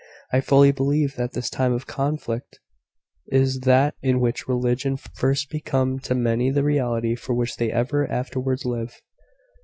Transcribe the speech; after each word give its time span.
I 0.33 0.41
fully 0.41 0.71
believe 0.71 1.15
that 1.17 1.33
this 1.33 1.47
time 1.47 1.73
of 1.73 1.85
conflict 1.85 2.59
is 3.27 3.59
that 3.69 3.93
in 4.01 4.19
which 4.19 4.47
religion 4.47 4.97
first 4.97 5.51
becomes 5.51 6.01
to 6.05 6.15
many 6.15 6.49
the 6.49 6.63
reality, 6.63 7.13
for 7.15 7.35
which 7.35 7.57
they 7.57 7.71
ever 7.71 8.09
afterwards 8.09 8.65
live. 8.65 8.99